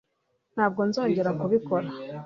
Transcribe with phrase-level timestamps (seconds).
[0.53, 1.89] Ntabwo nzongera kubikora